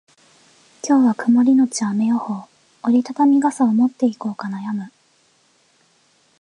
[0.81, 2.49] 今日は曇りのち雨予報。
[2.83, 4.91] 折り畳み傘を持っていこうか悩む。